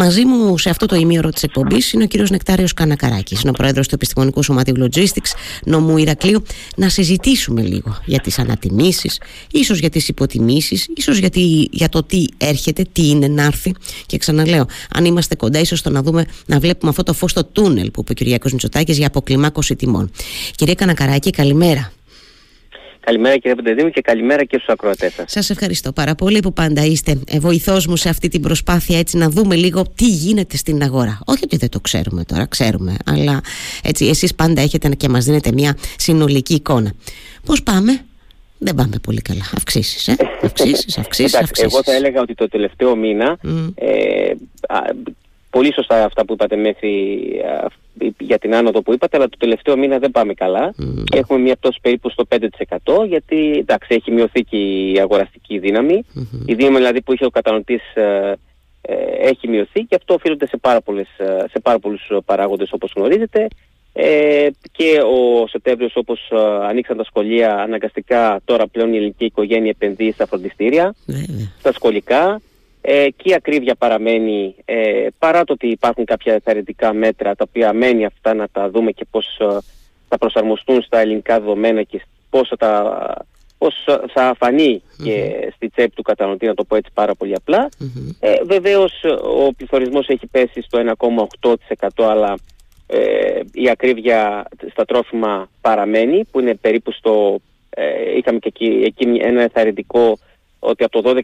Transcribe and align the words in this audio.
Μαζί 0.00 0.24
μου 0.24 0.58
σε 0.58 0.70
αυτό 0.70 0.86
το 0.86 0.96
ημίωρο 0.96 1.30
της 1.30 1.42
εκπομπής 1.42 1.92
είναι 1.92 2.04
ο 2.04 2.06
κύριος 2.06 2.30
Νεκτάριος 2.30 2.74
Κανακαράκης, 2.74 3.40
είναι 3.40 3.50
ο 3.50 3.52
πρόεδρος 3.52 3.88
του 3.88 3.94
Επιστημονικού 3.94 4.42
Σωματείου 4.42 4.74
Logistics 4.84 5.32
νομού 5.64 5.96
Ηρακλείου. 5.96 6.42
Να 6.76 6.88
συζητήσουμε 6.88 7.62
λίγο 7.62 7.98
για 8.04 8.20
τις 8.20 8.38
ανατιμήσεις, 8.38 9.20
ίσως 9.50 9.78
για 9.78 9.90
τις 9.90 10.08
υποτιμήσεις, 10.08 10.88
ίσως 10.96 11.18
για 11.70 11.88
το 11.88 12.02
τι 12.02 12.24
έρχεται, 12.36 12.84
τι 12.92 13.08
είναι 13.08 13.28
να 13.28 13.42
έρθει. 13.42 13.74
Και 14.06 14.18
ξαναλέω, 14.18 14.66
αν 14.94 15.04
είμαστε 15.04 15.34
κοντά, 15.34 15.58
ίσως 15.58 15.82
το 15.82 15.90
να 15.90 16.02
δούμε, 16.02 16.24
να 16.46 16.58
βλέπουμε 16.58 16.90
αυτό 16.90 17.02
το 17.02 17.12
φως 17.12 17.30
στο 17.30 17.44
τούνελ 17.44 17.90
που 17.90 18.00
είπε 18.00 18.12
ο 18.12 18.14
Κυριακό 18.14 18.48
Μητσοτάκης 18.52 18.98
για 18.98 19.06
αποκλιμάκωση 19.06 19.76
τιμών. 19.76 20.10
Κυρία 20.54 20.74
Κανακαράκη, 20.74 21.30
καλημέρα. 21.30 21.92
Καλημέρα 23.08 23.36
κύριε 23.36 23.54
Πεντεδίμου 23.54 23.90
και 23.90 24.00
καλημέρα 24.00 24.44
και 24.44 24.56
στους 24.56 24.68
ακροατές 24.68 25.12
σας. 25.12 25.32
Σας 25.32 25.50
ευχαριστώ 25.50 25.92
πάρα 25.92 26.14
πολύ 26.14 26.40
που 26.40 26.52
πάντα 26.52 26.84
είστε 26.84 27.18
βοηθός 27.40 27.86
μου 27.86 27.96
σε 27.96 28.08
αυτή 28.08 28.28
την 28.28 28.40
προσπάθεια 28.40 28.98
έτσι 28.98 29.16
να 29.16 29.28
δούμε 29.28 29.54
λίγο 29.54 29.82
τι 29.94 30.04
γίνεται 30.04 30.56
στην 30.56 30.82
αγορά. 30.82 31.18
Όχι 31.26 31.40
ότι 31.44 31.56
δεν 31.56 31.68
το 31.68 31.80
ξέρουμε 31.80 32.24
τώρα, 32.24 32.46
ξέρουμε, 32.46 32.96
αλλά 33.06 33.40
έτσι 33.82 34.06
εσείς 34.06 34.34
πάντα 34.34 34.60
έχετε 34.60 34.88
και 34.88 35.08
μας 35.08 35.24
δίνετε 35.24 35.52
μια 35.52 35.76
συνολική 35.96 36.54
εικόνα. 36.54 36.92
Πώς 37.44 37.62
πάμε; 37.62 38.00
Δεν 38.58 38.74
πάμε 38.74 38.96
πολύ 39.02 39.20
καλά. 39.20 39.44
Αυξήσεις, 39.56 40.08
ε; 40.08 40.16
Αυξήσεις, 40.42 40.98
αυξήσεις, 40.98 41.34
αυξήσεις. 41.34 41.72
Εγώ 41.72 41.82
θα 41.82 41.92
έλεγα 41.94 42.20
ότι 42.20 42.34
το 42.34 42.48
τελευταίο 42.48 42.96
μήνα 42.96 43.38
ε, 43.74 44.32
πολύ 45.50 45.72
σωστά 45.74 46.04
αυτά 46.04 46.24
που 46.24 46.32
είπατε 46.32 46.56
μέχρι 46.56 47.22
για 48.18 48.38
την 48.38 48.54
άνοδο 48.54 48.82
που 48.82 48.92
είπατε, 48.92 49.16
αλλά 49.16 49.28
το 49.28 49.36
τελευταίο 49.38 49.76
μήνα 49.76 49.98
δεν 49.98 50.10
πάμε 50.10 50.34
καλά. 50.34 50.74
Έχουμε 51.12 51.38
μια 51.38 51.56
πτώση 51.56 51.78
περίπου 51.82 52.10
στο 52.10 52.24
5% 52.28 53.06
γιατί 53.06 53.56
εντάξει, 53.58 53.94
έχει 53.94 54.10
μειωθεί 54.10 54.42
και 54.42 54.56
η 54.56 55.00
αγοραστική 55.00 55.58
δύναμη. 55.58 56.04
Η 56.46 56.54
δύναμη 56.54 56.76
δηλαδή 56.76 57.02
που 57.02 57.12
είχε 57.12 57.24
ο 57.24 57.30
κατανοητής 57.30 57.94
ε, 57.94 58.32
ε, 58.80 58.94
έχει 59.28 59.48
μειωθεί 59.48 59.80
και 59.80 59.94
αυτό 59.94 60.14
οφείλεται 60.14 60.46
σε 60.46 60.56
πάρα, 60.56 60.80
πολλές, 60.80 61.08
ε, 61.18 61.44
σε 61.50 61.60
πάρα 61.62 61.78
πολλούς 61.78 62.10
παράγοντες 62.24 62.72
όπως 62.72 62.92
γνωρίζετε. 62.96 63.48
Ε, 63.92 64.48
και 64.72 65.00
ο 65.00 65.46
Σεπτέμβριος 65.46 65.96
όπως 65.96 66.32
ανοίξαν 66.68 66.96
τα 66.96 67.04
σχολεία 67.04 67.54
αναγκαστικά 67.54 68.40
τώρα 68.44 68.66
πλέον 68.66 68.92
η 68.92 68.96
ελληνική 68.96 69.24
οικογένεια 69.24 69.70
επενδύει 69.70 70.12
στα 70.12 70.26
φροντιστήρια, 70.26 70.94
στα 71.58 71.72
σχολικά 71.72 72.40
ε, 72.80 73.06
και 73.16 73.30
η 73.30 73.34
ακρίβεια 73.34 73.74
παραμένει 73.74 74.54
ε, 74.64 75.06
παρά 75.18 75.44
το 75.44 75.52
ότι 75.52 75.66
υπάρχουν 75.66 76.04
κάποια 76.04 76.34
εθαρρυντικά 76.34 76.92
μέτρα 76.92 77.34
τα 77.34 77.44
οποία 77.48 77.72
μένει 77.72 78.04
αυτά 78.04 78.34
να 78.34 78.48
τα 78.52 78.70
δούμε 78.70 78.90
και 78.90 79.06
πώς 79.10 79.38
ε, 79.40 79.58
θα 80.08 80.18
προσαρμοστούν 80.18 80.82
στα 80.82 80.98
ελληνικά 80.98 81.40
δεδομένα 81.40 81.82
και 81.82 82.02
πώς 82.30 82.48
θα, 82.48 82.56
τα, 82.56 83.26
πώς 83.58 83.74
θα 84.12 84.36
φανει 84.38 84.82
και 85.04 85.48
στη 85.54 85.68
τσέπη 85.68 85.94
του 85.94 86.02
κατανοητή 86.02 86.46
να 86.46 86.54
το 86.54 86.64
πω 86.64 86.76
έτσι 86.76 86.90
πάρα 86.94 87.14
πολύ 87.14 87.34
απλά. 87.34 87.68
Ε, 88.20 88.34
βεβαίως 88.44 88.92
ο 89.46 89.52
πληθωρισμός 89.52 90.08
έχει 90.08 90.26
πέσει 90.26 90.62
στο 90.62 90.94
1,8% 91.40 91.88
αλλά 91.96 92.38
ε, 92.86 93.40
η 93.52 93.70
ακρίβεια 93.70 94.46
στα 94.70 94.84
τρόφιμα 94.84 95.48
παραμένει 95.60 96.24
που 96.30 96.40
είναι 96.40 96.54
περίπου 96.54 96.92
στο 96.92 97.40
ε, 97.70 98.16
είχαμε 98.16 98.38
και 98.38 98.48
εκεί, 98.48 98.82
εκεί 98.84 99.18
ένα 99.20 99.42
εθαρρυντικό 99.42 100.18
ότι 100.58 100.84
από 100.84 101.02
το 101.02 101.20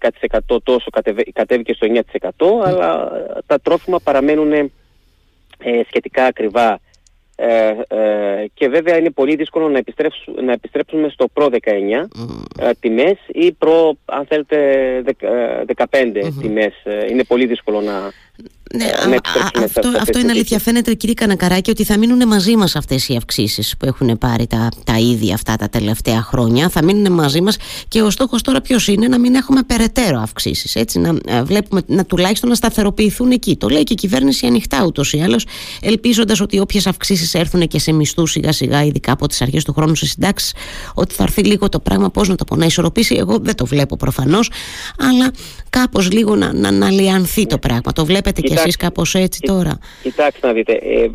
12% 0.46 0.62
τόσο 0.62 0.90
κατέβηκε 1.32 1.74
στο 1.74 1.86
9% 2.60 2.66
αλλά 2.66 3.10
τα 3.46 3.60
τρόφιμα 3.60 4.00
παραμένουν 4.00 4.52
ε, 4.52 4.70
σχετικά 5.86 6.24
ακριβά 6.24 6.80
ε, 7.36 7.68
ε, 7.88 8.46
και 8.54 8.68
βέβαια 8.68 8.96
είναι 8.96 9.10
πολύ 9.10 9.36
δύσκολο 9.36 9.68
να, 9.68 9.78
επιστρέψουμε, 9.78 10.42
να 10.42 10.52
επιστρέψουμε 10.52 11.08
στο 11.08 11.28
προ 11.32 11.48
19 11.50 11.58
mm. 11.60 12.72
τιμές 12.80 13.18
ή 13.26 13.52
προ 13.52 13.96
αν 14.04 14.26
θέλετε 14.26 14.58
15 15.76 15.84
mm 15.90 16.32
τιμές. 16.40 16.74
Είναι 17.10 17.24
πολύ 17.24 17.46
δύσκολο 17.46 17.80
να, 17.80 18.12
ναι, 18.76 18.84
ναι 19.08 19.16
αυτό, 19.64 19.92
αυτό 20.00 20.18
είναι 20.18 20.30
αλήθεια. 20.30 20.58
Φαίνεται, 20.58 20.94
κύριε 20.94 21.14
Κανακαράκη, 21.14 21.70
ότι 21.70 21.84
θα 21.84 21.98
μείνουν 21.98 22.28
μαζί 22.28 22.56
μας 22.56 22.76
αυτές 22.76 23.08
οι 23.08 23.16
αυξήσεις 23.16 23.74
που 23.78 23.86
έχουν 23.86 24.18
πάρει 24.18 24.46
τα, 24.46 24.68
τα 24.84 24.98
ίδια 24.98 25.34
αυτά 25.34 25.56
τα 25.56 25.68
τελευταία 25.68 26.22
χρόνια. 26.22 26.68
Θα 26.68 26.84
μείνουν 26.84 27.12
μαζί 27.12 27.40
μας 27.40 27.56
και 27.88 28.02
ο 28.02 28.10
στόχος 28.10 28.42
τώρα 28.42 28.60
ποιος 28.60 28.88
είναι; 28.88 29.08
Να 29.08 29.18
μην 29.18 29.34
έχουμε 29.34 29.62
περαιτέρω 29.62 30.20
αυξήσεις. 30.20 30.74
Έτσι, 30.74 30.98
να 30.98 31.16
ε, 31.26 31.42
βλέπουμε 31.42 31.82
να 31.86 32.04
τουλάχιστον 32.04 32.48
να 32.48 32.54
σταθεροποιηθούν 32.54 33.30
εκεί. 33.30 33.56
Το 33.56 33.68
λέει 33.68 33.82
και 33.82 33.92
η 33.92 33.96
κυβέρνηση 33.96 34.46
ανοιχτά 34.46 34.84
ούτως 34.84 35.12
ή 35.12 35.20
άλλως, 35.20 35.46
ελπίζοντας 35.80 36.40
ότι 36.40 36.58
όποιες 36.58 36.86
αυξήσεις 36.86 37.34
έρθουν 37.34 37.68
και 37.68 37.78
σε 37.78 37.92
μισθούς 37.92 38.30
σιγά-σιγά, 38.30 38.84
ειδικά 38.84 39.12
από 39.12 39.28
τις 39.28 39.42
αρχές 39.42 39.64
του 39.64 39.72
χρόνου 39.72 39.94
σε 39.94 40.06
συντάξεις, 40.06 40.54
ότι 40.94 41.14
θα 41.14 41.22
έρθει 41.22 41.42
λίγο 41.42 41.68
το 41.68 41.80
πράγμα, 41.80 42.10
πώς 42.10 42.28
να 42.28 42.34
το 42.34 42.44
πω, 42.44 42.56
να 42.56 42.64
ισορροπήσει. 42.64 43.14
Εγώ 43.14 43.38
δεν 43.38 43.54
το 43.54 43.66
βλέπω 43.66 43.96
προφανώς, 43.96 44.50
αλλά 44.98 45.30
κάπως 45.70 46.10
λίγο 46.12 46.36
να, 46.36 46.52
να, 46.52 46.70
να 46.70 46.90
λιανθεί 46.90 47.46
το 47.46 47.58
πράγμα. 47.58 47.92
Το 47.92 48.04
βλέπετε 48.04 48.40
κι 48.40 48.52
εσείς 48.64 48.76
κάπως 48.76 49.14
έτσι 49.14 49.40
τώρα; 49.40 49.78
Κοιτάξτε 50.02 50.46
να 50.46 50.52
δείτε, 50.52 50.72
ε, 50.72 51.10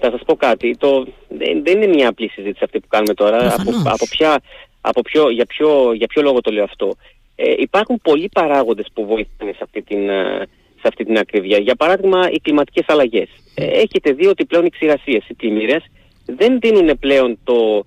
θα 0.00 0.10
σας 0.10 0.20
πω 0.26 0.34
κάτι. 0.34 0.76
Το, 0.76 1.06
δεν, 1.28 1.62
δεν 1.64 1.82
είναι 1.82 1.86
μια 1.86 2.08
απλή 2.08 2.28
συζήτηση 2.28 2.64
αυτή 2.64 2.80
που 2.80 2.88
κάνουμε 2.88 3.14
τώρα. 3.14 3.54
Από, 3.58 3.70
από, 3.84 4.06
ποια, 4.10 4.40
από 4.80 5.02
ποιο, 5.02 5.30
για, 5.30 5.46
ποιο, 5.46 5.92
για 5.92 6.06
ποιο 6.06 6.22
λόγο 6.22 6.40
το 6.40 6.50
λέω 6.52 6.64
αυτό. 6.64 6.96
Ε, 7.36 7.54
υπάρχουν 7.58 8.00
πολλοί 8.02 8.28
παράγοντες 8.32 8.86
που 8.92 9.06
βοηθάνε 9.06 9.52
σε 9.52 9.60
αυτή 9.62 9.82
την, 9.82 10.08
ε, 10.08 10.48
σε 10.80 10.88
αυτή 10.88 11.04
την 11.04 11.18
ακρίβεια. 11.18 11.58
Για 11.58 11.74
παράδειγμα, 11.74 12.30
οι 12.30 12.40
κλιματικές 12.40 12.84
αλλαγές. 12.88 13.28
Ε, 13.54 13.64
έχετε 13.64 14.12
δει 14.12 14.26
ότι 14.26 14.44
πλέον 14.44 14.64
οι 14.64 14.70
ξηρασίες, 14.70 15.28
οι 15.28 15.34
πλημμύρες, 15.34 15.82
δεν 16.26 16.58
δίνουν 16.60 16.98
πλέον 16.98 17.38
το 17.44 17.84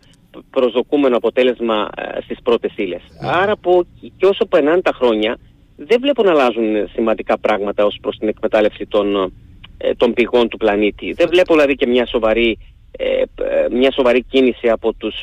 προσδοκούμενο 0.50 1.18
αποτέλεσμα 1.18 1.90
ε, 1.96 2.22
στις 2.22 2.38
πρώτες 2.44 2.72
ύλες. 2.76 3.02
Άρα 3.22 3.58
που, 3.58 3.88
και 4.18 4.26
όσο 4.26 4.46
περνάνε 4.46 4.82
τα 4.82 4.92
χρόνια, 4.94 5.38
δεν 5.78 6.00
βλέπω 6.02 6.24
να 6.24 6.32
αλλάζουν 6.32 6.90
σημαντικά 6.94 7.38
πράγματα 7.38 7.86
ως 7.86 7.98
προς 8.02 8.18
την 8.18 8.28
εκμετάλλευση 8.28 8.86
των, 8.86 9.34
ε, 9.78 9.94
των 9.94 10.14
πηγών 10.14 10.48
του 10.48 10.58
πλανήτη. 10.58 11.14
Δεν 11.14 11.30
βλέπω 11.30 11.54
δηλαδή 11.54 11.76
και 11.76 11.88
μια 11.88 12.06
σοβαρή, 12.06 12.58
ε, 12.92 13.22
ε, 13.22 13.26
μια 13.72 13.92
σοβαρή 13.92 14.24
κίνηση 14.24 14.70
από 14.70 14.94
τους 14.94 15.16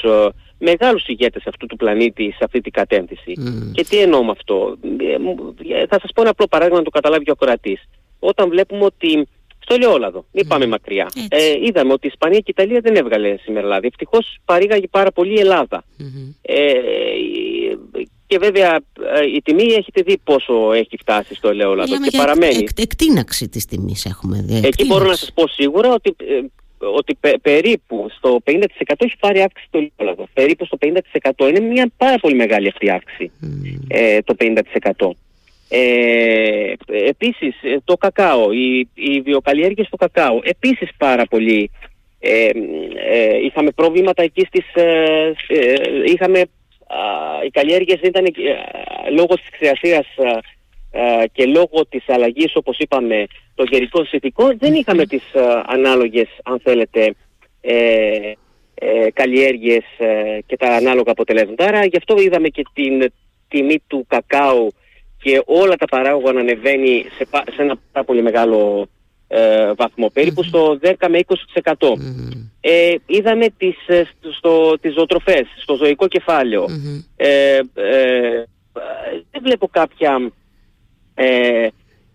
μεγάλους 0.58 1.06
ηγέτες 1.06 1.46
αυτού 1.46 1.66
του 1.66 1.76
πλανήτη 1.76 2.30
σε 2.30 2.44
αυτή 2.44 2.60
την 2.60 2.72
κατεύθυνση. 2.72 3.32
Και 3.72 3.84
τι 3.84 3.98
εννοώ 3.98 4.24
με 4.24 4.30
αυτό; 4.30 4.76
Θα 5.88 5.98
σας 6.00 6.10
πω 6.14 6.20
ένα 6.20 6.30
απλό 6.30 6.46
παράδειγμα 6.46 6.78
να 6.78 6.84
το 6.84 6.90
καταλάβει 6.90 7.30
ο 7.30 7.32
ακροατής. 7.32 7.88
Όταν 8.18 8.48
βλέπουμε 8.48 8.84
ότι 8.84 9.28
στο 9.64 9.74
ελαιόλαδο, 9.74 10.24
μην 10.32 10.46
πάμε 10.46 10.66
μακριά. 10.66 11.10
Ε, 11.28 11.52
είδαμε 11.66 11.92
ότι 11.92 12.06
η 12.06 12.10
Ισπανία 12.12 12.38
και 12.38 12.44
η 12.46 12.54
Ιταλία 12.56 12.80
δεν 12.80 12.96
έβγαλε 12.96 13.36
σήμερα 13.36 13.66
λάδι. 13.66 13.86
Ευτυχώς 13.86 14.38
παρήγαγε 14.44 14.86
πάρα 14.86 15.10
πολύ 15.12 15.34
η 15.34 15.40
Ελλάδα. 15.40 15.84
Ε, 16.42 16.72
και 18.34 18.40
βέβαια 18.40 18.74
ε, 18.74 19.24
η 19.34 19.42
τιμή 19.42 19.62
έχετε 19.62 20.02
δει 20.02 20.18
πόσο 20.24 20.72
έχει 20.72 20.96
φτάσει 21.00 21.34
στο 21.34 21.48
ελαιόλαδο 21.48 22.00
και 22.00 22.16
παραμένει. 22.16 22.56
Εκ, 22.56 22.78
εκτείναξη 22.80 23.48
της 23.48 23.64
τιμής 23.64 24.04
έχουμε 24.04 24.42
δει. 24.44 24.66
Εκεί 24.66 24.84
μπορώ 24.84 25.06
να 25.06 25.14
σας 25.14 25.32
πω 25.34 25.48
σίγουρα 25.48 25.92
ότι, 25.92 26.16
ε, 26.18 26.40
ότι 26.78 27.18
περίπου 27.42 28.06
στο 28.16 28.40
50% 28.44 28.60
έχει 28.98 29.16
πάρει 29.20 29.40
αύξηση 29.40 29.68
το 29.70 29.78
ελαιόλαδο. 29.96 30.28
Περίπου 30.34 30.64
στο 30.64 30.78
50% 30.80 31.48
είναι 31.48 31.60
μια 31.60 31.90
πάρα 31.96 32.18
πολύ 32.18 32.34
μεγάλη 32.34 32.68
αυτή 32.68 32.90
αύξηση 32.90 33.30
ε, 33.88 34.18
το 34.22 34.34
50%. 34.38 35.10
Ε, 35.68 36.72
επίσης 37.08 37.54
το 37.84 37.96
κακάο, 37.96 38.52
οι, 38.52 38.88
οι 38.94 39.20
βιοκαλλιέργειες 39.20 39.86
στο 39.86 39.96
κακάο, 39.96 40.38
επίσης 40.42 40.90
πάρα 40.96 41.26
πολύ 41.26 41.70
ε, 42.18 42.48
ε, 43.10 43.36
είχαμε 43.44 43.70
προβλήματα 43.70 44.22
εκεί 44.22 44.46
στις, 44.46 44.64
είχαμε 46.06 46.44
οι 47.46 47.50
καλλιέργειες 47.50 48.00
ήταν 48.02 48.24
λόγω 49.16 49.34
της 49.34 49.50
ξηρασίας 49.50 50.06
και 51.32 51.46
λόγω 51.46 51.86
της 51.88 52.08
αλλαγής 52.08 52.56
όπως 52.56 52.78
είπαμε 52.78 53.26
των 53.54 53.66
γερικών 53.70 54.06
συνθηκών 54.06 54.58
δεν 54.58 54.74
είχαμε 54.74 55.06
τις 55.06 55.22
ανάλογες 55.66 56.28
αν 56.44 56.60
θέλετε 56.62 57.14
ε, 57.66 58.32
ε, 58.74 59.10
καλλιέργειες 59.12 59.84
ε, 59.98 60.38
και 60.46 60.56
τα 60.56 60.68
ανάλογα 60.68 61.12
αποτελέσματα. 61.12 61.64
Άρα 61.64 61.84
γι' 61.84 61.96
αυτό 61.96 62.18
είδαμε 62.18 62.48
και 62.48 62.62
την 62.72 63.12
τιμή 63.48 63.82
του 63.86 64.04
κακάου 64.08 64.72
και 65.22 65.42
όλα 65.46 65.76
τα 65.76 65.86
παράγωγα 65.86 66.32
να 66.32 66.40
ανεβαίνει 66.40 67.04
σε, 67.16 67.26
σε 67.54 67.62
ένα 67.62 67.76
πάρα 67.92 68.06
πολύ 68.06 68.22
μεγάλο 68.22 68.88
ε, 69.36 69.72
βαθμό, 69.76 70.10
περίπου 70.12 70.42
στο 70.42 70.78
10 70.82 70.92
με 71.08 71.20
20%. 71.62 71.72
Ε, 72.60 72.94
είδαμε 73.06 73.46
τις, 73.56 73.76
ε, 73.86 74.08
στο, 74.36 74.78
τις 74.80 74.92
ζωοτροφές, 74.92 75.46
στο 75.56 75.74
ζωικό 75.74 76.06
Ε, 77.16 77.56
ε, 77.74 78.44
δεν 79.30 79.42
βλέπω 79.42 79.68
κάποια, 79.68 80.30
ε, 81.14 81.66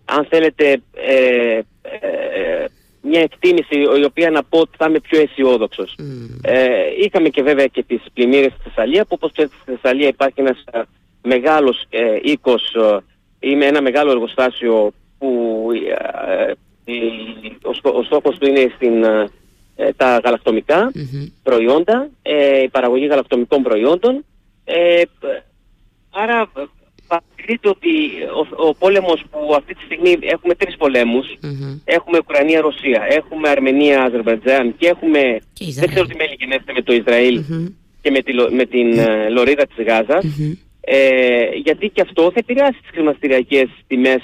αν 0.04 0.26
θέλετε, 0.30 0.82
ε, 0.94 1.60
μια 3.02 3.20
εκτίμηση 3.20 3.78
η 4.00 4.04
οποία 4.04 4.30
να 4.30 4.42
πω 4.42 4.58
ότι 4.58 4.76
θα 4.76 4.86
είμαι 4.88 5.00
πιο 5.00 5.20
αισιόδοξος. 5.20 5.98
είχαμε 7.04 7.28
και 7.28 7.42
βέβαια 7.42 7.66
και 7.66 7.82
τις 7.82 8.02
πλημμύρες 8.12 8.52
στη 8.52 8.62
Θεσσαλία, 8.62 9.02
που 9.02 9.12
όπως 9.14 9.32
ξέρετε 9.32 9.54
στη 9.62 9.70
Θεσσαλία 9.72 10.08
υπάρχει 10.08 10.40
ένας 10.40 10.64
μεγάλος 11.22 11.86
ε, 11.90 12.18
οίκος 12.22 12.76
ή 13.38 13.56
με 13.56 13.66
ένα 13.66 13.82
μεγάλο 13.82 14.10
εργοστάσιο 14.10 14.92
που 15.18 15.68
ο, 17.62 17.88
ο 17.98 18.02
στόχος 18.02 18.38
του 18.38 18.48
είναι 18.48 18.72
στην, 18.74 19.04
ε, 19.76 19.92
τα 19.96 20.20
γαλακτομικα 20.24 20.92
προϊόντα, 21.42 22.10
ε, 22.22 22.62
η 22.62 22.68
παραγωγή 22.68 23.06
γαλακτομικών 23.06 23.62
προϊόντων. 23.62 24.24
Ε, 24.64 25.02
άρα 26.10 26.50
σκεφτείτε 27.32 27.68
ότι 27.68 27.90
ο, 28.40 28.68
ο 28.68 28.74
πόλεμος 28.74 29.22
που 29.30 29.54
αυτή 29.54 29.74
τη 29.74 29.82
στιγμή 29.84 30.18
έχουμε 30.20 30.54
τρεις 30.54 30.76
έχουμε 31.84 32.18
Ουκρανία-Ρωσία, 32.18 33.06
έχουμε 33.08 33.48
Αρμενία-Αζερβαϊτζάν 33.48 34.74
και 34.78 34.88
έχουμε, 34.88 35.38
δεν 35.74 35.88
ξέρω 35.88 36.06
τι 36.06 36.16
μέλη 36.16 36.36
γενέστε 36.38 36.72
με 36.72 36.82
το 36.82 36.92
ισραηλ 36.92 37.44
και 38.02 38.10
με, 38.10 38.22
τη, 38.22 38.32
με 38.54 38.64
την 38.64 38.98
ε, 38.98 39.28
λωρίδα 39.28 39.66
της 39.66 39.84
Γάζας, 39.86 40.24
ε, 40.80 41.44
γιατί 41.62 41.88
και 41.88 42.00
αυτό 42.00 42.22
θα 42.22 42.38
επηρεάσει 42.38 42.80
τις 42.80 42.90
χρηματιστηριακές 42.90 43.68
τιμές 43.86 44.22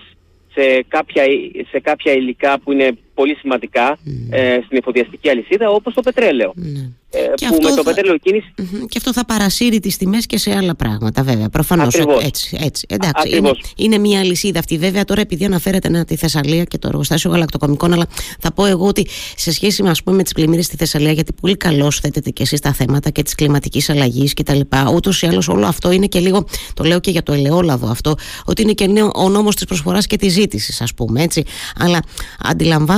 σε 0.57 0.83
κάποια, 0.89 1.25
σε 1.71 1.81
κάποια 1.81 2.13
υλικά 2.13 2.61
που 2.61 2.73
είναι 2.73 2.99
πολύ 3.17 3.35
σημαντικά 3.35 3.99
ε, 4.31 4.59
στην 4.65 4.77
εφοδιαστική 4.77 5.29
αλυσίδα 5.29 5.69
όπως 5.71 5.95
το 5.95 6.01
πετρέλαιο. 6.01 6.53
Ναι. 6.55 6.91
Ε, 7.11 7.19
και 7.35 7.47
που 7.47 7.59
με 7.63 7.75
το 7.77 7.83
πετρέλαιο 7.83 8.19
κίνηση... 8.19 8.55
Και 8.89 8.99
αυτό 8.99 9.13
θα 9.13 9.25
παρασύρει 9.25 9.81
τις 9.81 9.97
τιμές 9.97 10.27
και 10.27 10.39
σε 10.39 10.57
άλλα 10.57 10.75
πράγματα 10.75 11.23
βέβαια. 11.23 11.49
Προφανώς 11.49 11.95
έτσι. 12.23 12.59
έτσι. 12.61 12.87
Εντάξει, 12.89 13.37
είναι, 13.37 13.51
είναι, 13.77 13.99
μια 13.99 14.21
αλυσίδα 14.21 14.59
αυτή. 14.59 14.79
Βέβαια 14.79 15.05
τώρα 15.05 15.21
επειδή 15.21 15.45
αναφέρεται 15.45 15.89
να, 15.89 16.05
τη 16.05 16.17
Θεσσαλία 16.17 16.65
και 16.65 16.79
το 16.79 16.89
εργοστάσιο 16.89 17.31
γαλακτοκομικών 17.31 17.93
αλλά 17.93 18.07
θα 18.41 18.53
πω 18.53 18.67
εγώ 18.67 18.87
ότι 18.87 19.07
σε 19.37 19.53
σχέση 19.53 19.83
με, 19.83 19.91
ας 19.91 20.03
πούμε, 20.03 20.17
με 20.17 20.23
τις 20.23 20.33
πλημμύρες 20.33 20.65
στη 20.65 20.77
Θεσσαλία 20.77 21.13
γιατί 21.13 21.33
πολύ 21.41 21.57
καλώς 21.57 22.01
θέτετε 22.01 22.31
και 22.31 22.43
εσείς 22.43 22.61
τα 22.61 22.73
θέματα 22.73 23.11
και 23.11 23.23
της 23.23 23.35
κλιματικής 23.35 23.91
αλλαγής 23.91 24.35
και 24.35 24.43
τα 24.43 24.55
λοιπά. 24.55 24.91
Ούτως 24.95 25.23
ή 25.23 25.27
άλλως 25.27 25.49
όλο 25.49 25.67
αυτό 25.67 25.91
είναι 25.91 26.07
και 26.07 26.19
λίγο, 26.19 26.47
το 26.75 26.85
λέω 26.85 27.01
και 27.01 27.11
για 27.11 27.23
το 27.23 27.33
ελαιόλαδο 27.33 27.87
αυτό, 27.87 28.15
ότι 28.45 28.63
είναι 28.63 28.73
και 28.73 28.89
ο 29.15 29.29
νόμος 29.29 29.55
της 29.55 29.65
προσφοράς 29.65 30.07
και 30.07 30.17
της 30.17 30.33
ζήτησης 30.33 30.81
ας 30.81 30.95
πούμε 30.95 31.23
έτσι. 31.23 31.43
Αλλά 31.79 32.01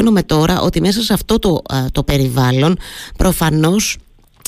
αντιλαμβάνομαι 0.08 0.22
τώρα 0.22 0.60
ότι 0.60 0.81
μέσα 0.81 1.02
σε 1.02 1.12
αυτό 1.12 1.38
το, 1.38 1.62
το 1.93 2.02
περιβάλλον 2.02 2.78
προφανώς 3.16 3.96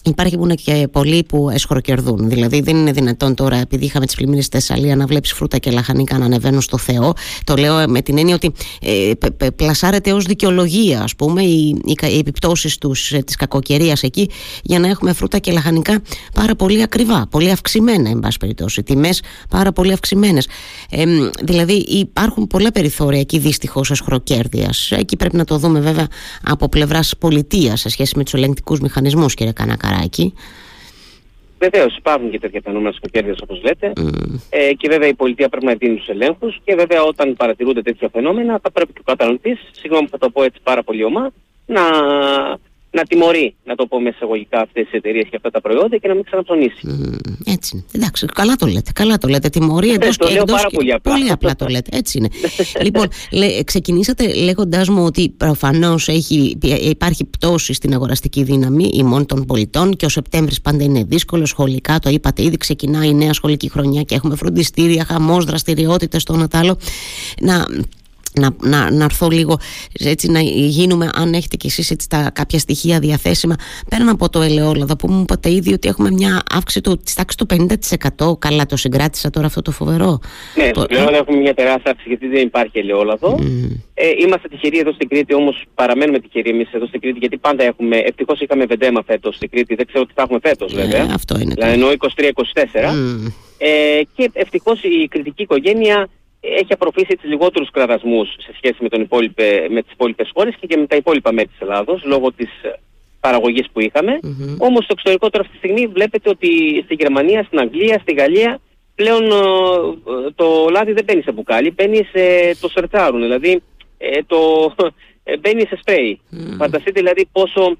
Υπάρχουν 0.05 0.55
και 0.55 0.89
πολλοί 0.93 1.25
που 1.25 1.51
εσχροκερδούν. 1.51 2.29
Δηλαδή, 2.29 2.61
δεν 2.61 2.77
είναι 2.77 2.93
δυνατόν 2.93 3.35
τώρα, 3.35 3.57
επειδή 3.57 3.85
είχαμε 3.85 4.07
τις 4.07 4.15
πλημμύρες 4.15 4.45
στη 4.45 4.57
Θεσσαλία, 4.57 4.97
να 4.97 5.07
βλέπεις 5.07 5.33
φρούτα 5.33 5.59
και 5.59 5.71
λαχανικά 5.71 6.19
να 6.19 6.25
ανεβαίνουν 6.25 6.61
στο 6.61 6.79
Θεό. 6.79 7.13
Το 7.45 7.57
λέω 7.57 7.89
με 7.89 8.03
την 8.03 8.19
έννοια 8.19 8.35
ότι 8.35 8.53
ε, 8.81 9.13
πλασάρεται 9.57 10.13
ως 10.13 10.25
δικαιολογία, 10.25 11.03
ας 11.03 11.17
πούμε, 11.17 11.43
οι, 11.43 11.77
οι, 11.85 11.95
οι 12.13 12.19
επιπτώσεις 12.19 12.79
ε, 13.11 13.19
της 13.19 13.37
κακοκαιρίας 13.37 14.03
εκεί, 14.03 14.31
για 14.63 14.79
να 14.79 14.89
έχουμε 14.89 15.13
φρούτα 15.13 15.39
και 15.39 15.53
λαχανικά 15.53 16.03
πάρα 16.35 16.55
πολύ 16.55 16.83
ακριβά, 16.83 17.27
πολύ 17.31 17.51
αυξημένα, 17.51 18.11
εν 18.11 18.19
πάση 18.19 18.37
περιπτώσει. 18.37 18.83
Τιμές 18.83 19.23
πάρα 19.49 19.73
πολύ 19.73 19.93
αυξημένες. 19.93 20.49
Ε, 20.91 21.05
δηλαδή, 21.43 21.73
υπάρχουν 21.73 22.47
πολλά 22.47 22.73
περιθώρια 22.73 23.21
εκεί 23.21 23.39
δυστυχώς 23.39 23.91
εσχροκέρδειας. 23.91 24.91
Εκεί 24.91 25.17
πρέπει 25.17 25.37
να 25.37 25.45
το 25.45 25.59
δούμε 25.59 25.81
βέβαια 25.81 26.07
από 26.43 26.69
πλευράς 26.69 27.15
πολιτείας 27.19 27.81
σε 27.81 27.89
σχέση 27.89 28.13
με 28.17 28.25
τους 28.25 28.35
ελεγκτικούς 28.35 28.81
μηχανισμούς, 28.81 29.35
κύριε 29.35 29.53
Κανακά. 29.53 29.90
Βεβαίως 31.59 31.97
υπάρχουν 31.97 32.31
και 32.31 32.39
τέτοια 32.39 32.61
φαινόμενα 32.65 32.93
σκοπιέρδια 32.93 33.35
όπως 33.43 33.63
λέτε. 33.63 33.93
Ε, 34.51 34.73
και 34.73 34.89
βέβαια 34.89 35.09
η 35.09 35.15
πολιτεία 35.15 35.49
πρέπει 35.49 35.67
να 35.67 35.75
δίνει 35.75 35.97
τους 35.97 36.09
ελέγχους. 36.09 36.61
Και 36.65 36.75
βέβαια 36.75 37.03
όταν 37.03 37.37
παρατηρούνται 37.37 37.83
τέτοια 37.83 38.09
φαινόμενα 38.13 38.59
θα 38.63 38.71
πρέπει 38.71 38.93
και 38.93 39.01
ο 39.01 39.05
καταναλωτής, 39.05 39.59
συγγνώμη 39.71 40.05
που 40.05 40.11
θα 40.11 40.19
το 40.19 40.31
πω 40.31 40.43
έτσι 40.43 40.61
πάρα 40.63 40.83
πολύ 40.83 41.05
ομά, 41.05 41.31
να 41.67 41.83
να 42.91 43.03
τιμωρεί, 43.03 43.55
να 43.65 43.75
το 43.75 43.87
πω 43.87 44.01
με 44.01 44.09
εισαγωγικά, 44.09 44.61
αυτές 44.61 44.85
τις 44.85 44.93
εταιρείες 44.93 45.27
και 45.31 45.37
αυτά 45.37 45.51
τα 45.51 45.61
προϊόντα 45.61 45.97
και 45.97 46.09
να 46.09 46.15
μην 46.15 46.25
ξαναψωνίσει. 46.25 46.81
Mm, 46.85 47.53
έτσι. 47.53 47.85
Εντάξει, 47.93 48.27
καλά 48.27 48.55
το 48.55 48.67
λέτε. 48.67 48.91
Καλά 48.95 49.19
το 49.19 49.29
λέτε. 49.29 49.49
Τιμωρεί 49.49 49.91
εντός 49.91 50.17
και 50.17 50.33
εκτός. 50.33 50.57
Πάρα 50.57 50.69
πολύ 50.73 50.93
απλά. 50.93 51.13
Πολύ 51.13 51.31
απλά 51.31 51.57
το 51.57 51.67
λέτε. 51.67 51.97
Έτσι 51.97 52.19
είναι. 52.19 52.29
λοιπόν, 52.87 53.09
λέ, 53.33 53.63
ξεκινήσατε 53.63 54.35
λέγοντάς 54.35 54.89
μου 54.89 55.05
ότι 55.05 55.29
προφανώς 55.29 56.09
υπάρχει 56.81 57.25
πτώση 57.25 57.73
στην 57.73 57.95
αγοραστική 57.95 58.43
δύναμη 58.43 58.91
ημών 58.93 59.27
των 59.27 59.45
πολιτών 59.45 59.97
και 59.97 60.05
ο 60.05 60.09
Σεπτέμβρης 60.09 60.61
πάντα 60.61 60.85
είναι 60.85 61.05
δύσκολο. 61.05 61.47
Σχολικά, 61.47 61.99
το 61.99 62.11
είπατε 62.11 62.43
ήδη, 62.43 62.57
ξεκινάει 62.57 63.09
η 63.09 63.15
νέα 63.15 63.33
σχολική 63.33 63.71
χρονιά 63.71 64.03
και 64.03 64.15
έχουμε 64.15 64.37
φροντιστήρια, 64.37 65.05
χαμός, 65.05 65.45
δραστηριότητες, 65.45 66.25
το 66.25 66.37
να 66.37 66.49
Να 67.41 67.67
να, 68.35 68.51
να, 68.63 68.91
να 68.91 69.05
έρθω 69.05 69.29
λίγο 69.29 69.59
έτσι 69.93 70.31
να 70.31 70.41
γίνουμε 70.41 71.11
αν 71.15 71.33
έχετε 71.33 71.57
κι 71.57 71.67
εσείς 71.67 71.91
έτσι, 71.91 72.09
τα, 72.09 72.31
κάποια 72.35 72.59
στοιχεία 72.59 72.99
διαθέσιμα. 72.99 73.57
Πέραν 73.89 74.09
από 74.09 74.29
το 74.29 74.43
ελαιόλαδο 74.43 74.97
που 74.97 75.11
μου 75.11 75.21
είπατε 75.21 75.51
ήδη 75.51 75.73
ότι 75.73 75.89
έχουμε 75.89 76.11
μια 76.11 76.43
αύξηση 76.51 76.81
του, 76.81 76.97
της 76.97 77.15
τάξης 77.15 77.37
του 77.37 77.47
50% 78.21 78.39
καλά 78.39 78.67
το 78.67 78.77
συγκράτησα 78.77 79.31
τώρα 79.31 79.47
αυτό 79.47 79.63
το 79.63 79.71
φοβερό. 79.71 80.19
Ναι, 80.57 80.71
το, 80.71 80.85
πλέον 80.89 81.15
έχουμε 81.15 81.39
μια 81.39 81.55
τεράστια 81.55 81.91
αύξηση 81.91 82.09
γιατί 82.09 82.27
δεν 82.27 82.47
υπάρχει 82.47 82.79
ελαιόλαδο. 82.79 83.39
Mm. 83.41 83.81
ε, 83.95 84.11
είμαστε 84.19 84.49
τυχεροί 84.49 84.79
εδώ 84.79 84.93
στην 84.93 85.09
Κρήτη 85.09 85.35
όμως 85.35 85.65
παραμένουμε 85.75 86.19
τυχεροί 86.19 86.51
εμείς 86.51 86.73
εδώ 86.73 86.87
στην 86.87 87.01
Κρήτη 87.01 87.19
γιατί 87.19 87.39
πάντα 87.39 87.65
έχουμε, 87.65 87.97
ευτυχώς 87.97 88.41
είχαμε 88.41 88.65
βεντέμα 88.65 89.03
φέτος 89.07 89.37
στην 89.37 89.51
Κρήτη 89.51 89.75
δεν 89.75 89.87
ξέρω 89.87 90.07
τι 90.07 90.13
θα 90.15 90.23
έχουμε 90.23 90.39
φέτος 90.43 90.73
ε, 90.73 90.77
βέβαια. 90.77 91.09
αυτό 91.15 91.39
είναι 91.39 91.55
δηλαδή 91.55 91.73
ενώ 91.73 91.87
23-24 91.99 92.31
mm. 92.63 93.33
ε, 93.59 94.01
και 94.17 94.31
ευτυχώς 94.33 94.83
η 94.83 95.09
κριτική 95.09 95.43
οικογένεια 95.43 96.09
έχει 96.41 96.73
απορροφήσει 96.73 97.17
τις 97.17 97.31
λιγότερους 97.31 97.71
κραδασμούς 97.71 98.29
σε 98.29 98.53
σχέση 98.57 98.77
με, 98.81 98.89
τον 98.89 99.01
υπόλοιπε, 99.01 99.67
με 99.71 99.83
τις 99.83 99.93
υπόλοιπες 99.93 100.31
χώρες 100.35 100.55
και, 100.61 100.67
και 100.67 100.77
με 100.77 100.87
τα 100.87 100.97
υπόλοιπα 100.97 101.33
μέρη 101.33 101.49
της 101.49 101.61
Ελλάδος 101.61 102.03
λόγω 102.05 102.33
της 102.33 102.49
ε, 102.63 102.79
παραγωγής 103.21 103.67
που 103.73 103.81
είχαμε. 103.81 104.19
Mm-hmm. 104.23 104.57
Όμως 104.59 104.85
στο 104.85 104.93
εξωτερικό 104.93 105.31
τώρα 105.31 105.45
αυτή 105.45 105.59
τη 105.59 105.67
στιγμή 105.67 105.87
βλέπετε 105.87 106.29
ότι 106.29 106.83
στη 106.85 106.95
Γερμανία, 106.95 107.43
στην 107.43 107.59
Αγγλία, 107.59 107.99
στη 107.99 108.13
Γαλλία 108.13 108.61
πλέον 108.95 109.23
ε, 109.23 109.35
ε, 110.27 110.31
το 110.35 110.69
λάδι 110.71 110.93
δεν 110.93 111.05
μπαίνει 111.05 111.23
σε 111.23 111.33
μπουκάλι, 111.33 111.71
μπαίνει 111.71 112.09
σε 112.13 112.55
το 112.61 112.69
σερτάρουν, 112.69 113.21
δηλαδή 113.21 113.63
το, 114.27 114.73
μπαίνει 115.41 115.67
σε 115.67 115.79
σπρέι. 115.81 116.21
Mm. 116.33 116.37
Φανταστείτε 116.59 117.01
δηλαδή 117.01 117.29
πόσο 117.33 117.77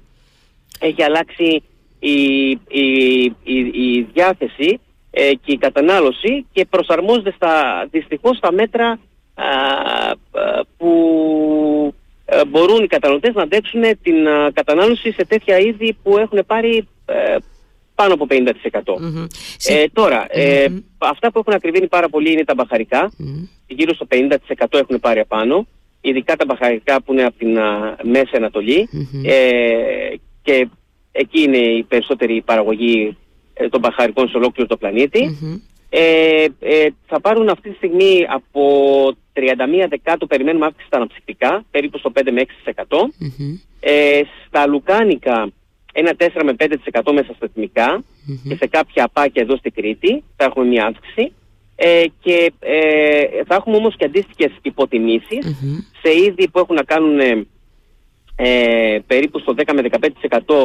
έχει 0.79 1.03
αλλάξει 1.03 1.63
η, 1.99 2.49
η, 2.49 3.23
η, 3.43 3.57
η 3.73 4.07
διάθεση 4.13 4.79
ε, 5.11 5.33
και 5.33 5.51
η 5.51 5.57
κατανάλωση 5.57 6.45
και 6.51 6.65
προσαρμόζεται 6.65 7.31
στα, 7.35 7.87
δυστυχώς 7.91 8.37
στα 8.37 8.51
μέτρα 8.51 8.99
που 10.77 11.93
ε, 12.25 12.45
μπορούν 12.45 12.83
οι 12.83 12.87
καταναλωτές 12.87 13.33
να 13.33 13.41
αντέξουν 13.41 13.81
την 13.81 14.15
κατανάλωση 14.53 15.11
σε 15.11 15.25
τέτοια 15.25 15.57
είδη 15.59 15.97
που 16.03 16.17
έχουν 16.17 16.43
πάρει 16.47 16.87
ε, 17.05 17.35
πάνω 17.95 18.13
από 18.13 18.25
50%. 18.29 18.33
Mm-hmm. 18.33 19.25
Ε, 19.65 19.85
τώρα, 19.93 20.27
αυτά 20.97 21.31
που 21.31 21.39
έχουν 21.39 21.53
ακριβήνει 21.53 21.87
πάρα 21.87 22.09
πολύ 22.09 22.31
είναι 22.31 22.43
τα 22.43 22.53
μπαχαρικά, 22.53 23.11
γύρω 23.67 23.93
στο 23.93 24.07
50% 24.09 24.35
έχουν 24.71 24.99
πάρει 24.99 25.19
απάνω, 25.19 25.67
ειδικά 26.01 26.35
τα 26.35 26.45
μπαχαρικά 26.45 27.01
που 27.01 27.13
είναι 27.13 27.23
από 27.23 27.37
την 27.37 27.57
Μέση 28.03 28.31
και 30.43 30.67
εκεί 31.11 31.41
είναι 31.41 31.57
η 31.57 31.83
περισσότερη 31.83 32.41
παραγωγή 32.41 33.07
ε, 33.07 33.15
των 33.69 33.79
μπαχαρικών 33.79 34.29
σε 34.29 34.37
ολόκληρο 34.37 34.67
το 34.67 34.77
πλανητη 34.77 35.37
Ε, 35.93 36.45
ε, 36.59 36.87
θα 37.07 37.19
πάρουν 37.19 37.49
αυτή 37.49 37.69
τη 37.69 37.75
στιγμή 37.75 38.25
από 38.29 38.61
31 39.33 39.87
Δεκάτου 39.89 40.27
περιμένουμε 40.27 40.65
αύξηση 40.65 40.87
στα 40.87 40.97
αναψυκτικά, 40.97 41.65
περίπου 41.71 41.97
στο 41.97 42.11
5 42.15 42.31
με 42.31 42.45
6%. 42.65 42.73
Ε, 43.79 44.21
στα 44.47 44.67
λουκάνικα 44.67 45.51
ένα 45.93 46.11
4 46.17 46.27
με 46.43 46.55
5% 46.57 47.11
μέσα 47.13 47.33
στα 47.33 47.45
εθνικα 47.45 48.03
και 48.47 48.55
σε 48.55 48.67
κάποια 48.67 49.03
απάκια 49.03 49.41
εδώ 49.41 49.57
στην 49.57 49.73
Κρήτη 49.73 50.23
θα 50.35 50.45
έχουμε 50.45 50.65
μια 50.65 50.85
αύξηση. 50.85 51.31
Ε, 51.75 52.03
και 52.21 52.51
ε, 52.59 53.43
θα 53.47 53.55
έχουμε 53.55 53.75
όμως 53.75 53.95
και 53.95 54.05
αντίστοιχες 54.05 54.51
σε 56.01 56.17
είδη 56.25 56.49
που 56.49 56.59
έχουν 56.59 56.75
να 56.75 56.83
κάνουν 56.83 57.19
ε, 58.35 58.99
περίπου 59.07 59.39
στο 59.39 59.53
10 59.57 59.61
με 59.73 59.81
15% 59.91 59.99
ε, 59.99 60.63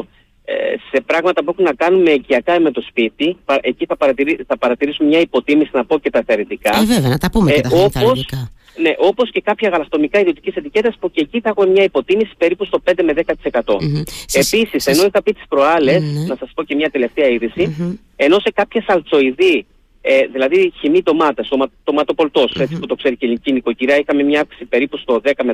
σε 0.90 1.00
πράγματα 1.06 1.44
που 1.44 1.50
έχουν 1.50 1.64
να 1.64 1.74
κάνουν 1.74 2.02
με 2.02 2.10
οικιακά 2.10 2.60
με 2.60 2.70
το 2.70 2.80
σπίτι, 2.88 3.36
εκεί 3.60 3.86
θα, 3.86 3.96
παρατηρήσουμε, 3.96 4.44
θα 4.46 4.58
παρατηρήσουμε 4.58 5.08
μια 5.08 5.20
υποτίμηση 5.20 5.70
να 5.72 5.84
πω 5.84 5.98
και 5.98 6.10
τα 6.10 6.22
θεωρητικά. 6.26 6.76
Ε, 6.76 6.84
βέβαια, 6.84 7.08
να 7.08 7.18
τα 7.18 7.30
πούμε 7.30 7.52
και 7.52 7.58
ε, 7.58 7.60
τα 7.60 8.00
θεωρητικά. 8.00 8.50
Ναι, 8.80 8.94
όπως 8.98 9.30
και 9.30 9.40
κάποια 9.40 9.68
γαλαστομικά 9.68 10.20
ιδιωτικής 10.20 10.54
ετικέτας 10.54 10.96
που 11.00 11.10
και 11.10 11.20
εκεί 11.20 11.40
θα 11.40 11.48
έχουμε 11.48 11.66
μια 11.66 11.82
υποτίμηση 11.82 12.32
περίπου 12.38 12.64
στο 12.64 12.82
5 12.84 12.92
με 13.04 13.12
10%. 13.26 13.60
Mm-hmm. 13.64 14.02
Επίσης, 14.32 14.86
ενώ 14.86 15.04
είχα 15.04 15.22
πει 15.22 15.32
τις 15.32 15.44
προάλλες, 15.48 16.02
mm-hmm. 16.02 16.28
να 16.28 16.36
σας 16.36 16.50
πω 16.54 16.62
και 16.62 16.74
μια 16.74 16.90
τελευταία 16.90 17.28
είδηση, 17.28 17.76
mm-hmm. 17.78 17.98
ενώ 18.16 18.38
σε 18.38 18.50
κάποια 18.54 18.84
σαλτσοειδή, 18.86 19.66
ε, 20.00 20.26
δηλαδή 20.32 20.72
χυμή 20.80 21.02
ντομάτας, 21.02 21.48
το, 21.48 21.70
τοματοπολτός, 21.84 22.52
mm-hmm. 22.56 22.60
έτσι 22.60 22.78
που 22.78 22.86
το 22.86 22.94
ξέρει 22.94 23.16
και 23.16 23.24
η 23.24 23.28
ελληνική 23.28 23.52
νοικοκυριά, 23.52 23.96
είχαμε 23.96 24.22
μια 24.22 24.40
αύξηση 24.40 24.64
περίπου 24.64 24.96
στο 24.96 25.20
10 25.24 25.30
με 25.44 25.52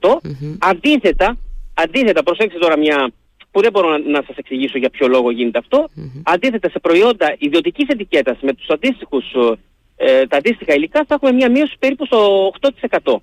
15%. 0.00 0.18
Αντίθετα, 0.58 1.38
αντίθετα, 1.74 2.22
προσέξτε 2.22 2.58
τώρα 2.58 2.78
μια 2.78 3.10
που 3.58 3.64
δεν 3.64 3.72
μπορώ 3.72 3.88
να, 3.90 3.98
να 3.98 4.22
σας 4.26 4.36
εξηγήσω 4.36 4.78
για 4.78 4.90
ποιο 4.90 5.08
λόγο 5.08 5.30
γίνεται 5.30 5.58
αυτό. 5.58 5.88
Mm-hmm. 5.88 6.22
Αντίθετα 6.24 6.70
σε 6.70 6.78
προϊόντα 6.78 7.34
ιδιωτικής 7.38 7.88
ετικέτας 7.88 8.38
με 8.40 8.52
τους 8.52 8.68
αντίστοιχους, 8.68 9.24
ε, 9.96 10.26
τα 10.26 10.36
αντίστοιχα 10.36 10.74
υλικά 10.74 11.04
θα 11.08 11.14
έχουμε 11.14 11.32
μια 11.32 11.50
μείωση 11.50 11.76
περίπου 11.78 12.06
στο 12.06 12.50
8%. 12.60 13.12
Oh. 13.12 13.20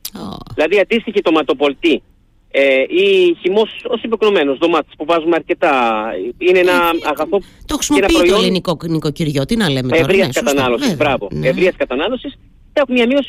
Δηλαδή 0.56 0.80
αντίστοιχη 0.80 1.22
τοματοπολτή 1.22 2.04
ε, 2.52 2.82
ή 2.82 3.38
χυμός 3.42 3.70
ως 3.88 4.02
υποκνωμένος 4.04 4.58
ντομάτες 4.58 4.94
που 4.98 5.06
βάζουμε 5.06 5.36
αρκετά. 5.36 5.74
Είναι 6.38 6.60
ένα 6.60 6.72
ε, 6.72 7.08
αγαθό 7.10 7.40
Το 7.66 7.76
χρησιμοποιεί 7.76 8.06
ένα 8.06 8.18
προϊόν, 8.18 8.36
το 8.36 8.42
ελληνικό 8.42 8.78
νοικοκυριό, 8.88 9.46
τι 9.46 9.56
να 9.56 9.70
λέμε 9.70 9.90
τώρα. 9.90 10.02
Ευρείας 10.02 10.28
ναι, 10.28 10.42
κατανάλωσης, 10.42 10.96
μπράβο. 10.98 11.28
Ναι. 11.32 11.48
Ευρείας 11.48 11.76
κατανάλωσης 11.76 12.34
θα 12.74 12.82
έχουμε 12.82 12.98
μια 12.98 13.08
μείωση 13.08 13.28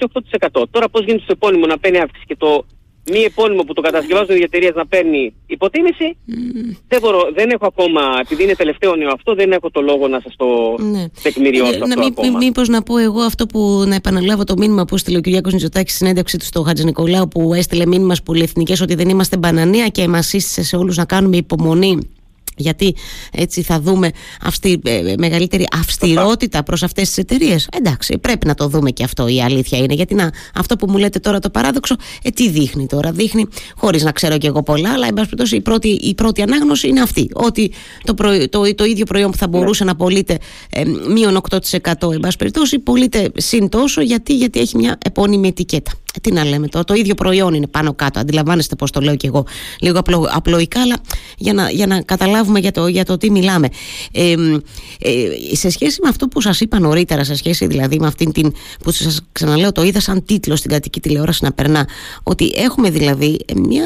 8%. 0.60 0.62
Τώρα 0.70 0.88
πώς 0.88 1.04
γίνεται 1.04 1.22
στο 1.22 1.32
επώνυμο 1.32 1.66
να 1.66 1.78
παίρνει 1.78 1.98
αύξηση 1.98 2.24
και 2.26 2.36
το 2.36 2.64
μη 3.12 3.20
επώνυμο 3.20 3.62
που 3.62 3.72
το 3.72 3.80
κατασκευάζουν 3.80 4.36
οι 4.36 4.42
εταιρείες 4.42 4.74
να 4.74 4.86
παίρνει 4.86 5.34
υποτίμηση. 5.46 6.16
Mm. 6.28 6.76
Δεν, 6.88 7.00
μπορώ, 7.00 7.30
δεν 7.34 7.50
έχω 7.50 7.66
ακόμα, 7.66 8.00
επειδή 8.20 8.42
είναι 8.42 8.54
τελευταίο 8.54 8.94
νέο 8.94 9.10
αυτό, 9.12 9.34
δεν 9.34 9.52
έχω 9.52 9.70
το 9.70 9.80
λόγο 9.80 10.08
να 10.08 10.20
σας 10.20 10.36
το 10.36 10.46
ναι. 10.78 11.04
τεκμηριώσω. 11.22 11.72
Ε, 11.72 11.78
αυτό 11.82 12.22
μη, 12.22 12.30
Μήπως 12.38 12.68
να 12.68 12.82
πω 12.82 12.98
εγώ 12.98 13.20
αυτό 13.20 13.46
που 13.46 13.84
να 13.86 13.94
επαναλάβω 13.94 14.44
το 14.44 14.54
μήνυμα 14.56 14.84
που 14.84 14.94
έστειλε 14.94 15.18
ο 15.18 15.20
Κυριάκος 15.20 15.52
Νιτζοτάκη 15.52 15.90
στη 15.90 15.98
συνέντευξη 15.98 16.38
του 16.38 16.44
στο 16.44 16.62
Χατζη 16.62 16.84
Νικολάου, 16.84 17.28
που 17.28 17.54
έστειλε 17.54 17.86
μήνυμα 17.86 18.14
στις 18.14 18.26
πολυεθνικές 18.26 18.80
ότι 18.80 18.94
δεν 18.94 19.08
είμαστε 19.08 19.36
μπανανία 19.36 19.88
και 19.88 20.08
μας 20.08 20.26
σύστησε 20.26 20.62
σε 20.62 20.76
όλους 20.76 20.96
να 20.96 21.04
κάνουμε 21.04 21.36
υπομονή 21.36 21.98
γιατί 22.56 22.94
έτσι 23.32 23.62
θα 23.62 23.80
δούμε 23.80 24.10
αυτή, 24.42 24.80
ε, 24.84 24.96
ε, 24.96 25.14
μεγαλύτερη 25.18 25.66
αυστηρότητα 25.78 26.62
προς 26.62 26.82
αυτές 26.82 27.08
τις 27.08 27.18
εταιρείες. 27.18 27.68
εντάξει 27.76 28.18
πρέπει 28.18 28.46
να 28.46 28.54
το 28.54 28.68
δούμε 28.68 28.90
και 28.90 29.04
αυτό 29.04 29.28
η 29.28 29.42
αλήθεια 29.42 29.78
είναι 29.78 29.94
γιατί 29.94 30.14
να, 30.14 30.30
αυτό 30.54 30.76
που 30.76 30.90
μου 30.90 30.98
λέτε 30.98 31.18
τώρα 31.18 31.38
το 31.38 31.50
παράδοξο 31.50 31.96
ε, 32.22 32.30
τι 32.30 32.48
δείχνει 32.50 32.86
τώρα 32.86 33.12
δείχνει 33.12 33.46
χωρίς 33.76 34.02
να 34.02 34.12
ξέρω 34.12 34.38
και 34.38 34.46
εγώ 34.46 34.62
πολλά 34.62 34.92
αλλά 34.92 35.06
εν 35.06 35.14
η 35.50 35.60
πρώτη, 35.60 35.88
η 35.88 36.14
πρώτη 36.14 36.42
ανάγνωση 36.42 36.88
είναι 36.88 37.00
αυτή 37.00 37.30
ότι 37.32 37.72
το, 38.04 38.14
το, 38.50 38.74
το, 38.74 38.84
ίδιο 38.84 39.04
προϊόν 39.04 39.30
που 39.30 39.36
θα 39.36 39.48
μπορούσε 39.48 39.84
ναι. 39.84 39.90
να 39.90 39.96
πωλείται 39.96 40.38
ε, 40.70 40.84
μείον 41.08 41.40
8% 41.50 42.12
εν 42.12 42.20
πάση 42.20 42.36
περιπτώσει 42.36 42.78
πωλείται 42.78 43.30
συν 43.36 43.68
τόσο 43.68 44.00
γιατί, 44.00 44.36
γιατί 44.36 44.60
έχει 44.60 44.76
μια 44.76 44.98
επώνυμη 45.04 45.48
ετικέτα 45.48 45.92
τι 46.20 46.32
να 46.32 46.44
λέμε 46.44 46.68
τώρα, 46.68 46.84
το 46.84 46.94
ίδιο 46.94 47.14
προϊόν 47.14 47.54
είναι 47.54 47.66
πάνω 47.66 47.94
κάτω. 47.94 48.20
Αντιλαμβάνεστε 48.20 48.74
πώς 48.74 48.90
το 48.90 49.00
λέω 49.00 49.16
κι 49.16 49.26
εγώ, 49.26 49.46
λίγο 49.80 49.98
απλο, 49.98 50.28
απλοϊκά, 50.32 50.80
αλλά 50.80 50.96
για 51.38 51.52
να, 51.52 51.70
για 51.70 51.86
να 51.86 52.02
καταλάβουμε 52.02 52.58
για 52.58 52.72
το, 52.72 52.86
για 52.86 53.04
το 53.04 53.16
τι 53.16 53.30
μιλάμε. 53.30 53.68
Ε, 54.12 54.30
ε, 54.98 55.54
σε 55.56 55.70
σχέση 55.70 55.98
με 56.02 56.08
αυτό 56.08 56.28
που 56.28 56.40
σας 56.40 56.60
είπα 56.60 56.78
νωρίτερα, 56.78 57.24
σε 57.24 57.34
σχέση 57.34 57.66
δηλαδή 57.66 57.98
με 57.98 58.06
αυτήν 58.06 58.32
την. 58.32 58.52
που 58.82 58.90
σας 58.90 59.20
ξαναλέω, 59.32 59.72
το 59.72 59.82
είδα 59.82 60.00
σαν 60.00 60.24
τίτλο 60.24 60.56
στην 60.56 60.70
κατοική 60.70 61.00
τηλεόραση 61.00 61.44
να 61.44 61.52
περνά, 61.52 61.88
ότι 62.22 62.52
έχουμε 62.56 62.90
δηλαδή 62.90 63.38
μια 63.56 63.84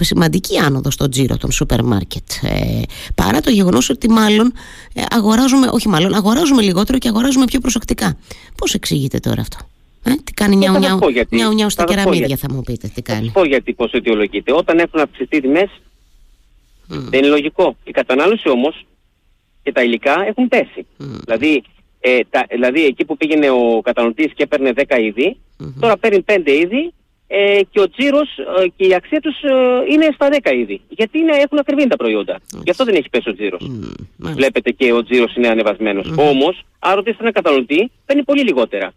σημαντική 0.00 0.58
άνοδο 0.58 0.90
στο 0.90 1.08
τζίρο 1.08 1.36
των 1.36 1.52
σούπερ 1.52 1.84
μάρκετ. 1.84 2.22
Ε, 2.42 2.82
παρά 3.14 3.40
το 3.40 3.50
γεγονός 3.50 3.90
ότι 3.90 4.10
μάλλον 4.10 4.52
ε, 4.92 5.02
αγοράζουμε, 5.10 5.68
όχι 5.70 5.88
μάλλον, 5.88 6.14
αγοράζουμε 6.14 6.62
λιγότερο 6.62 6.98
και 6.98 7.08
αγοράζουμε 7.08 7.44
πιο 7.44 7.60
προσεκτικά. 7.60 8.16
Πώς 8.56 8.74
εξηγείτε 8.74 9.18
τώρα 9.18 9.40
αυτό; 9.40 9.58
Ε, 10.02 10.10
τι 10.24 10.32
κάνει 10.32 10.56
νιάου 10.56 10.78
νιάου, 10.78 10.98
νιάου, 11.28 11.52
νιάου 11.52 11.70
στα 11.70 11.84
κεραμίδια 11.84 12.36
θα 12.36 12.52
μου 12.52 12.62
πείτε 12.62 12.90
τι 12.94 13.02
κάνει. 13.02 13.26
Θα 13.26 13.32
πω 13.32 13.44
γιατί 13.44 13.72
πώς 13.72 13.92
αιτιολογείται. 13.92 14.52
Όταν 14.52 14.78
έχουν 14.78 15.00
αυξηθεί 15.00 15.36
οι 15.36 15.40
τιμές 15.40 15.70
mm. 16.90 16.96
δεν 17.10 17.18
είναι 17.18 17.28
λογικό. 17.28 17.76
Η 17.84 17.90
κατανάλωση 17.90 18.48
όμως 18.48 18.86
και 19.62 19.72
τα 19.72 19.82
υλικά 19.82 20.24
έχουν 20.26 20.48
πέσει. 20.48 20.86
Mm. 21.00 21.04
Δηλαδή, 21.24 21.62
ε, 22.00 22.18
τα, 22.30 22.46
δηλαδή 22.50 22.84
εκεί 22.84 23.04
που 23.04 23.16
πήγαινε 23.16 23.50
ο 23.50 23.80
καταναλωτής 23.82 24.32
και 24.34 24.42
έπαιρνε 24.42 24.72
10 24.74 24.98
είδη, 25.00 25.36
mm-hmm. 25.36 25.72
τώρα 25.80 25.96
παίρνει 25.96 26.24
5 26.26 26.42
είδη 26.46 26.92
ε, 27.26 27.60
και 27.70 27.80
ο 27.80 27.90
τζίρος 27.90 28.38
ε, 28.38 28.68
και 28.76 28.86
η 28.86 28.94
αξία 28.94 29.20
τους 29.20 29.42
ε, 29.42 29.50
είναι 29.92 30.08
στα 30.14 30.28
10 30.42 30.52
είδη. 30.54 30.80
Γιατί 30.88 31.18
είναι, 31.18 31.32
έχουν 31.36 31.58
ακριβή 31.58 31.86
τα 31.86 31.96
προϊόντα. 31.96 32.38
Mm. 32.38 32.60
Γι' 32.64 32.70
αυτό 32.70 32.84
δεν 32.84 32.94
έχει 32.94 33.08
πέσει 33.10 33.28
ο 33.28 33.34
τζίρος. 33.34 33.70
Mm. 33.70 34.32
Βλέπετε 34.34 34.70
και 34.70 34.92
ο 34.92 35.02
τζίρος 35.02 35.36
είναι 35.36 35.48
ανεβασμένος. 35.48 36.12
Mm. 36.12 36.16
Όμως, 36.18 36.62
αν 36.78 36.94
ρωτήσετε 36.94 37.22
έναν 37.22 37.32
καταναλωτή, 37.32 37.90
παίρνει 38.06 38.22
πολύ 38.24 38.42
λιγότερα. 38.42 38.92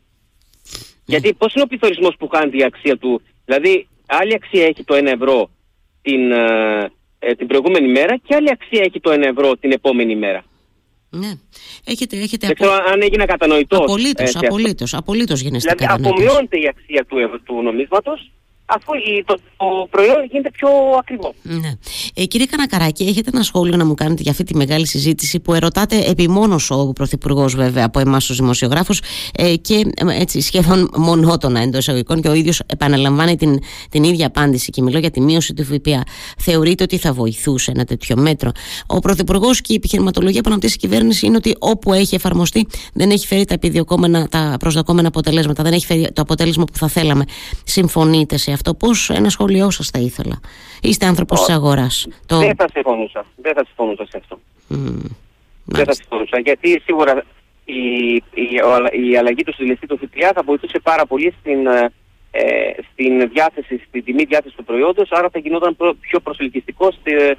Γιατί 1.06 1.34
πώ 1.34 1.48
είναι 1.54 1.64
ο 1.64 1.68
πληθωρισμός 1.68 2.16
που 2.20 2.28
κάνει 2.28 2.58
η 2.58 2.64
αξία 2.64 2.98
του; 2.98 3.22
Δηλαδή, 3.46 3.88
άλλη 4.06 4.34
αξία 4.34 4.66
έχει 4.66 4.84
το 4.84 4.96
1 4.96 5.06
ευρώ 5.06 5.50
την, 6.02 6.32
ε, 6.32 6.92
ε, 7.20 7.34
την 7.34 7.48
προηγούμενη 7.48 7.88
μέρα 7.88 8.18
και 8.18 8.36
άλλη 8.36 8.50
αξία 8.52 8.82
έχει 8.84 9.00
το 9.00 9.12
1 9.12 9.22
ευρώ 9.22 9.58
την 9.58 9.72
επόμενη 9.72 10.16
μέρα. 10.16 10.44
Ναι. 11.10 11.32
Έχετε, 11.86 12.18
έχετε 12.18 12.48
Δεν 12.48 12.56
ξέρω 12.56 12.72
αν 12.72 13.02
έγινε 13.02 13.26
κατανοητός. 13.26 13.80
Απολύτως, 13.80 14.36
απολύτως. 14.36 14.94
Απολύτως 14.94 15.42
γίνεστε 15.42 15.74
δηλαδή, 15.78 16.04
απομειώνεται 16.04 16.58
η 16.58 16.68
αξία 16.68 17.06
του, 17.06 17.42
του 17.44 17.62
νομίσματος 17.62 18.32
αφού 18.66 18.92
το, 19.26 19.40
το 19.58 19.88
προϊόν 19.90 20.26
γίνεται 20.32 20.50
πιο 20.52 20.70
ακριβό. 21.00 21.34
Ναι. 21.42 21.72
Ε, 22.14 22.26
κύριε 22.26 22.46
Κανακαράκη, 22.46 23.04
έχετε 23.04 23.30
ένα 23.34 23.44
σχόλιο 23.44 23.78
να 23.78 23.86
μου 23.86 23.94
κάνετε 23.94 24.22
για 24.22 24.32
αυτή 24.32 24.44
τη 24.44 24.56
μεγάλη 24.56 24.88
συζήτηση 24.88 25.40
που 25.40 25.54
ερωτάτε 25.54 26.04
επιμόνω 26.06 26.60
ο 26.70 26.94
Πρωθυπουργός, 26.94 27.56
βέβαια, 27.56 27.86
από 27.86 28.00
εμάς 28.00 28.26
τους 28.26 28.38
δημοσιογράφους 28.38 29.02
ε, 29.36 29.56
και 29.56 29.86
ε, 29.96 30.22
έτσι 30.22 30.42
σχεδόν 30.42 30.90
μονότονα 30.96 31.60
εντός 31.60 31.80
εισαγωγικών 31.80 32.22
και 32.22 32.28
ο 32.28 32.34
ίδιος 32.34 32.62
επαναλαμβάνει 32.66 33.36
την, 33.36 33.60
την 33.90 34.04
ίδια 34.04 34.28
απάντηση 34.28 34.70
και 34.70 34.82
μιλώ 34.82 35.00
για 35.00 35.12
τη 35.12 35.22
μείωση 35.22 35.54
του 35.54 35.64
ΦΠΑ. 35.64 36.04
Θεωρείτε 36.38 36.84
ότι 36.84 36.98
θα 36.98 37.14
βοηθούσε 37.14 37.72
ένα 37.72 37.86
τέτοιο 37.86 38.18
μέτρο; 38.18 38.52
Ο 38.88 39.00
Πρωθυπουργός 39.00 39.62
και 39.62 39.74
η 39.74 39.76
επιχειρηματολογία 39.76 40.42
πάνω 40.42 40.56
από 40.56 40.66
τη 40.66 40.78
κυβέρνηση 40.78 41.26
είναι 41.26 41.36
ότι 41.36 41.56
όπου 41.60 41.94
έχει 41.94 42.16
εφαρμοστεί 42.16 42.68
δεν 42.94 43.10
έχει 43.10 43.28
φέρει 43.28 43.46
τα 43.46 43.54
επιδιωκόμενα, 43.54 44.28
τα 44.28 44.56
προσδοκόμενα 44.60 45.08
αποτελέσματα, 45.08 45.64
δεν 45.64 45.74
έχει 45.74 45.86
φέρει 45.86 46.12
το 46.14 46.22
αποτέλεσμα 46.22 46.66
που 46.66 46.78
θα 46.78 46.88
θέλαμε. 46.88 47.26
Συμφωνείτε 47.64 48.38
σε 48.38 48.52
αυτό. 48.54 48.74
Πώς 48.74 49.10
ένα 49.10 49.30
σχόλιο 49.30 49.70
σας 49.70 49.90
θα 49.90 50.00
ήθελα. 50.00 50.40
Είστε 50.82 51.06
άνθρωπος 51.06 51.40
της 51.40 51.56
αγοράς. 51.56 52.08
Το... 52.26 52.38
Δεν 52.38 52.56
θα 52.56 52.68
συμφωνούσα. 52.74 53.26
Δεν 53.36 53.54
θα 53.54 53.66
συμφωνούσα 53.66 54.06
σε 54.10 54.18
αυτό. 54.18 54.40
δεν 55.66 55.86
θα 55.86 55.94
συμφωνούσα. 55.94 56.40
Γιατί 56.40 56.82
σίγουρα 56.86 57.24
η, 57.66 58.16
η, 58.16 58.50
η 59.10 59.18
αλλαγή 59.18 59.44
του 59.44 59.54
συλληστή 59.54 59.88
του 59.88 59.98
ΦΠΑ 59.98 60.32
θα 60.34 60.44
βοηθούσε 60.44 60.80
πάρα 60.80 61.06
πολύ 61.06 61.34
στην, 61.40 61.68
ε, 61.68 61.92
ε, 62.32 62.44
στην 62.92 63.30
διάθεση, 63.30 63.82
στην 63.88 64.04
τιμή 64.04 64.24
διάθεση 64.24 64.56
του 64.56 64.64
προϊόντος, 64.64 65.12
άρα 65.12 65.30
θα 65.30 65.40
γινόταν 65.40 65.76
πιο 66.00 66.20
προσελκυστικό 66.20 66.94
ε, 67.04 67.32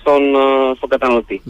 στον, 0.00 0.34
ε, 0.34 0.74
στον 0.76 0.88
καταναλωτή. 0.88 1.42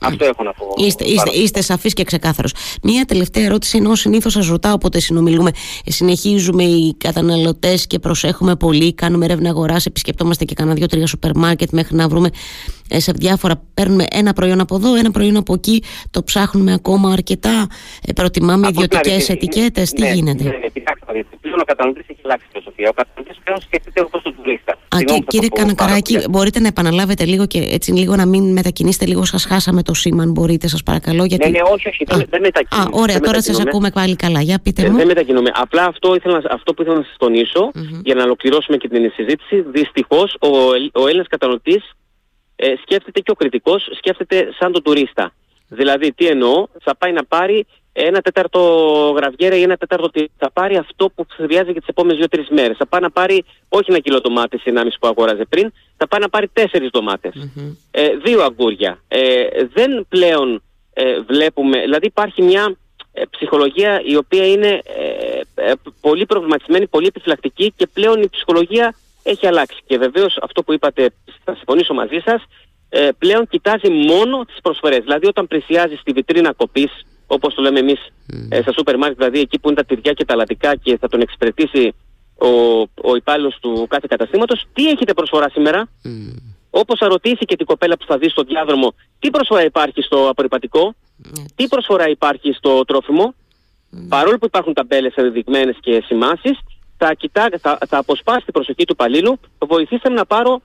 Αυτό 0.00 0.24
έχω 0.24 0.42
να 0.42 0.52
πω. 0.52 0.66
Είστε, 0.76 1.04
είστε, 1.04 1.30
είστε 1.30 1.62
σαφεί 1.62 1.92
και 1.92 2.04
ξεκάθαρος. 2.04 2.54
Μία 2.82 3.04
τελευταία 3.04 3.44
ερώτηση, 3.44 3.76
ενώ 3.76 3.94
συνήθως 3.94 4.32
σας 4.32 4.48
ρωτάω 4.48 4.72
όποτε 4.72 5.00
συνομιλούμε. 5.00 5.50
Συνεχίζουμε 5.86 6.62
οι 6.62 6.94
καταναλωτές 6.98 7.86
και 7.86 7.98
προσέχουμε 7.98 8.56
πολύ, 8.56 8.94
κάνουμε 8.94 9.24
έρευνα 9.24 9.48
αγοράς, 9.48 9.86
επισκεπτόμαστε 9.86 10.44
και 10.44 10.54
κάνα 10.54 10.74
δύο-τρία 10.74 11.06
σούπερ 11.06 11.36
μάρκετ 11.36 11.70
μέχρι 11.70 11.96
να 11.96 12.08
βρούμε 12.08 12.30
ε, 12.88 13.00
σε 13.00 13.12
διάφορα. 13.12 13.62
Παίρνουμε 13.74 14.04
ένα 14.10 14.32
προϊόν 14.32 14.60
από 14.60 14.74
εδώ, 14.74 14.94
ένα 14.94 15.10
προϊόν 15.10 15.36
από 15.36 15.54
εκεί, 15.54 15.82
το 16.10 16.22
ψάχνουμε 16.22 16.72
ακόμα 16.72 17.12
αρκετά. 17.12 17.66
προτιμάμε 18.14 18.68
ιδιωτικές 18.68 19.28
ετικέτες. 19.28 19.90
Τι 19.90 20.00
ναι, 20.00 20.12
γίνεται; 20.12 20.44
Ναι, 20.44 20.50
ναι, 21.12 21.22
πλέον 21.40 21.60
ο 21.60 21.64
καταναλωτής 21.64 22.06
έχει 22.08 22.20
αλλάξει 22.24 22.46
φιλοσοφία. 22.50 22.88
Ο 22.88 22.92
καταναλωτής 22.92 23.38
πλέον 23.44 23.60
σκέφτεται 23.60 24.00
όπως 24.00 24.22
τον 24.22 24.34
τουρίστα. 24.36 24.78
κύριε 25.26 25.48
Κανακαράκη, 25.48 26.24
μπορείτε 26.30 26.60
να 26.60 26.66
επαναλάβετε 26.66 27.24
λίγο 27.24 27.46
και 27.46 27.58
έτσι 27.58 27.92
λίγο 27.92 28.16
να 28.16 28.26
μην 28.26 28.52
μετακινήσετε 28.52 29.06
λίγο. 29.06 29.24
Σας 29.24 29.44
χάσαμε 29.44 29.82
το 29.82 29.94
σήμα, 29.94 30.22
αν 30.22 30.30
μπορείτε, 30.30 30.68
σας 30.68 30.82
παρακαλώ. 30.82 31.24
Γιατί... 31.24 31.50
Ναι, 31.50 31.58
ναι, 31.58 31.62
όχι, 31.72 31.88
όχι, 31.88 32.04
δεν, 32.04 32.26
δεν 32.30 32.40
μετακινούμε. 32.40 32.88
Α, 32.96 33.00
ωραία, 33.02 33.20
τώρα 33.20 33.42
σας 33.42 33.60
ακούμε 33.60 33.90
πάλι 33.90 34.16
καλά. 34.16 34.40
Για 34.40 34.58
πείτε 34.62 34.90
μου. 34.90 34.96
Δεν 34.96 35.06
μετακινούμε. 35.06 35.50
Απλά 35.54 35.84
αυτό, 35.84 36.14
ήθελα, 36.14 36.42
αυτό 36.50 36.74
που 36.74 36.82
ήθελα 36.82 36.96
να 36.96 37.04
σας 37.04 37.16
τονίσω 37.18 37.70
mm-hmm. 37.74 38.00
για 38.04 38.14
να 38.14 38.22
ολοκληρώσουμε 38.22 38.76
και 38.76 38.88
την 38.88 39.12
συζήτηση. 39.14 39.60
Δυστυχώς 39.60 40.36
ο, 40.40 40.48
ο 40.92 41.06
Έλληνας 41.06 41.26
καταναλωτής 41.26 41.92
ε, 42.56 42.74
σκέφτεται 42.82 43.20
και 43.20 43.30
ο 43.30 43.34
κριτικός 43.34 43.88
σκέφτεται 43.96 44.48
σαν 44.58 44.72
τον 44.72 44.82
τουρίστα. 44.82 45.32
Δηλαδή, 45.68 46.12
τι 46.12 46.26
εννοώ, 46.26 46.66
θα 46.82 46.96
πάει 46.96 47.12
να 47.12 47.24
πάρει 47.24 47.66
ένα 47.92 48.20
τέταρτο 48.20 48.60
γραβιέρα 49.16 49.56
ή 49.56 49.62
ένα 49.62 49.76
τέταρτο 49.76 50.10
τι. 50.10 50.26
Θα 50.38 50.50
πάρει 50.50 50.76
αυτό 50.76 51.10
που 51.10 51.26
χρειάζεται 51.28 51.70
για 51.70 51.80
τις 51.80 51.88
επόμενες 51.88 52.18
δύο-τρεις 52.18 52.48
μέρες. 52.48 52.76
Θα 52.76 52.86
πάει 52.86 53.00
να 53.00 53.10
πάρει 53.10 53.44
όχι 53.68 53.90
ένα 53.90 53.98
κιλό 53.98 54.20
ντομάτες 54.20 54.60
ή 54.64 54.70
ένα 54.70 54.82
που 55.00 55.06
αγόραζε 55.06 55.44
πριν, 55.44 55.72
θα 55.96 56.08
πάει 56.08 56.20
να 56.20 56.28
πάρει 56.28 56.48
τέσσερις 56.52 56.90
Ε, 57.90 58.16
δύο 58.16 58.42
αγκούρια. 58.42 58.98
Ε, 59.08 59.44
δεν 59.72 60.06
πλέον 60.08 60.62
ε, 60.94 61.20
βλέπουμε, 61.20 61.80
δηλαδή 61.80 62.06
υπάρχει 62.06 62.42
μια 62.42 62.76
ε, 63.12 63.22
ψυχολογία 63.30 64.02
η 64.04 64.16
οποία 64.16 64.46
είναι 64.46 64.80
ε, 65.54 65.72
πολύ 66.00 66.26
προβληματισμένη, 66.26 66.86
πολύ 66.86 67.06
επιφυλακτική 67.06 67.72
και 67.76 67.86
πλέον 67.86 68.22
η 68.22 68.28
ψυχολογία 68.28 68.94
έχει 69.22 69.46
αλλάξει. 69.46 69.80
Και 69.86 69.98
βεβαίως 69.98 70.38
αυτό 70.42 70.62
που 70.62 70.72
είπατε, 70.72 71.10
θα 71.44 71.54
συμφωνήσω 71.54 71.94
μαζί 71.94 72.22
σας, 72.24 72.42
πλέον 73.18 73.46
κοιτάζει 73.48 73.90
μόνο 73.90 74.44
τις 74.44 74.56
προσφορές. 74.62 74.98
Δηλαδή, 74.98 75.26
όταν 75.26 75.46
πλησιάζει 75.46 75.96
στη 75.96 76.12
βιτρίνα 76.12 76.52
κοπής 76.52 77.04
όπως 77.36 77.54
το 77.54 77.62
λέμε 77.62 77.78
εμείς 77.78 78.00
mm. 78.32 78.58
στα 78.62 78.72
σούπερ 78.72 78.96
μάρκετ, 78.96 79.18
δηλαδή 79.18 79.40
εκεί 79.40 79.58
που 79.58 79.68
είναι 79.68 79.76
τα 79.76 79.84
τυριά 79.84 80.12
και 80.12 80.24
τα 80.24 80.34
λατικά 80.34 80.76
και 80.76 80.98
θα 80.98 81.08
τον 81.08 81.20
εξυπηρετήσει 81.20 81.94
ο, 82.38 82.80
ο 83.10 83.16
υπάλληλος 83.16 83.58
του 83.60 83.86
κάθε 83.88 84.06
καταστήματος, 84.10 84.64
τι 84.72 84.88
έχετε 84.88 85.12
προσφορά 85.14 85.48
σήμερα; 85.50 85.88
Mm. 86.04 86.52
Όπως 86.74 86.98
θα 86.98 87.08
ρωτήσει 87.08 87.44
και 87.44 87.56
την 87.56 87.66
κοπέλα 87.66 87.96
που 87.96 88.04
θα 88.06 88.18
δει 88.18 88.28
στο 88.28 88.42
διάδρομο, 88.42 88.94
τι 89.18 89.30
προσφορά 89.30 89.64
υπάρχει 89.64 90.02
στο 90.02 90.28
απορριπαντικό, 90.28 90.94
τι 91.54 91.66
προσφορά 91.68 92.08
υπάρχει 92.08 92.52
στο 92.52 92.84
τρόφιμο, 92.84 93.34
παρόλο 94.08 94.38
που 94.38 94.46
υπάρχουν 94.46 94.72
ταμπέλες 94.72 95.14
ενδεδειγμένες 95.14 95.76
και 95.80 96.02
σημάσεις, 96.06 96.58
θα, 96.96 97.16
θα, 97.60 97.78
θα 97.88 97.98
αποσπάσει 97.98 98.44
την 98.44 98.52
προσοχή 98.52 98.84
του 98.84 98.92
υπαλλήλου, 98.92 99.38
βοηθήστε 99.58 100.08
με 100.08 100.14
να 100.14 100.26
πάρω 100.26 100.60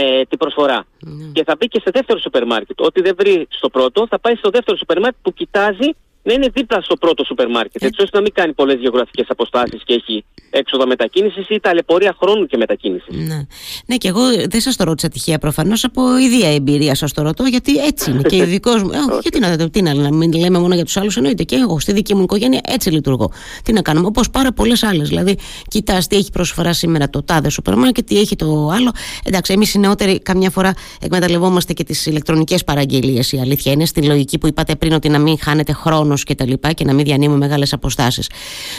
ε, 0.00 0.24
την 0.24 0.38
προσφορά. 0.38 0.84
Ναι. 0.98 1.30
Και 1.32 1.44
θα 1.44 1.56
μπει 1.58 1.66
και 1.68 1.80
σε 1.84 1.90
δεύτερο 1.90 2.18
σούπερ 2.18 2.46
μάρκετ. 2.46 2.80
Ό,τι 2.80 3.00
δεν 3.00 3.14
βρει 3.18 3.46
στο 3.50 3.68
πρώτο, 3.68 4.06
θα 4.06 4.18
πάει 4.18 4.34
στο 4.34 4.50
δεύτερο 4.50 4.76
σούπερ 4.76 5.00
μάρκετ 5.00 5.20
που 5.22 5.32
κοιτάζει 5.32 5.90
να 6.28 6.34
είναι 6.34 6.48
δίπλα 6.54 6.80
στο 6.80 6.96
πρώτο 6.96 7.24
σούπερ 7.24 7.48
μάρκετ, 7.50 7.82
έτσι 7.82 8.02
ώστε 8.02 8.16
να 8.16 8.22
μην 8.22 8.32
κάνει 8.32 8.52
πολλές 8.52 8.78
γεωγραφικές 8.80 9.26
αποστάσεις 9.28 9.82
και 9.84 9.94
έχει 9.94 10.24
έξοδα 10.50 10.86
μετακίνησης 10.86 11.48
ή 11.48 11.60
ταλαιπωρία 11.60 12.16
χρόνου 12.20 12.46
και 12.46 12.56
μετακίνησης. 12.56 13.16
Ναι. 13.28 13.46
ναι, 13.86 13.96
και 13.96 14.08
εγώ 14.08 14.20
δεν 14.48 14.60
σας 14.60 14.76
το 14.76 14.84
ρώτησα 14.84 15.08
τυχαία 15.08 15.38
προφανώς 15.38 15.84
από 15.84 16.18
ιδία 16.18 16.54
εμπειρία 16.54 16.94
σας 16.94 17.12
το 17.12 17.22
ρωτώ, 17.22 17.44
γιατί 17.44 17.76
έτσι 17.76 18.10
είναι. 18.10 18.22
και 18.22 18.36
ειδικό 18.36 18.70
μου. 18.84 18.90
Ε, 18.92 18.98
γιατί 19.22 19.38
να, 19.38 19.70
τι 19.70 19.82
να, 19.82 19.94
να 19.94 20.12
μην 20.12 20.32
λέμε 20.32 20.58
μόνο 20.58 20.74
για 20.74 20.84
τους 20.84 20.96
άλλους, 20.96 21.16
εννοείται. 21.16 21.42
Και 21.42 21.56
εγώ 21.56 21.80
στη 21.80 21.92
δική 21.92 22.14
μου 22.14 22.22
οικογένεια 22.22 22.60
έτσι 22.64 22.90
λειτουργώ. 22.90 23.30
Τι 23.64 23.72
να 23.72 23.82
κάνουμε, 23.82 24.06
όπως 24.06 24.30
πάρα 24.30 24.52
πολλές 24.52 24.82
άλλες. 24.82 25.08
Δηλαδή, 25.08 25.38
κοιτάς 25.68 26.06
τι 26.06 26.16
έχει 26.16 26.30
προσφορά 26.30 26.72
σήμερα 26.72 27.10
το 27.10 27.22
τάδε 27.22 27.48
σούπερ 27.48 27.76
μάρκετ, 27.76 28.06
τι 28.06 28.18
έχει 28.18 28.36
το 28.36 28.70
άλλο. 28.72 28.90
Εντάξει, 29.24 29.52
εμείς 29.52 29.74
οι 29.74 29.78
νεότεροι 29.78 30.20
καμιά 30.20 30.50
φορά 30.50 30.74
εκμεταλλευόμαστε 31.00 31.72
και 31.72 31.84
τις 31.84 32.06
ηλεκτρονικές 32.06 32.64
παραγγελίες. 32.64 33.32
Η 33.32 33.40
αλήθεια 33.40 33.72
είναι 33.72 33.84
στη 33.84 34.02
λογική 34.02 34.38
που 34.38 34.46
είπατε 34.46 34.76
πριν 34.76 34.92
ότι 34.92 35.08
να 35.08 35.18
μην 35.18 35.38
χάνετε 35.40 35.72
χρόνο 35.72 36.16
και 36.22 36.34
τα 36.34 36.46
λοιπά 36.46 36.72
και 36.72 36.84
να 36.84 36.94
μην 36.94 37.04
διανύουμε 37.04 37.36
μεγάλες 37.36 37.72
αποστάσεις. 37.72 38.30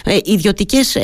Ε, 0.05 0.17
ιδιωτικές, 0.23 0.95
ε, 0.95 1.01